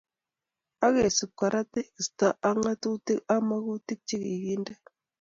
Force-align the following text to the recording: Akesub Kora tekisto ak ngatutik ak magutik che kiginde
Akesub 0.85 1.31
Kora 1.39 1.61
tekisto 1.73 2.27
ak 2.47 2.55
ngatutik 2.59 3.19
ak 3.33 3.41
magutik 3.47 3.99
che 4.07 4.17
kiginde 4.25 4.73